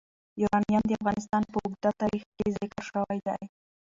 یورانیم 0.41 0.83
د 0.87 0.91
افغانستان 0.99 1.43
په 1.51 1.57
اوږده 1.63 1.91
تاریخ 2.01 2.23
کې 2.37 2.45
ذکر 2.57 2.81
شوی 2.91 3.19
دی. 3.27 3.43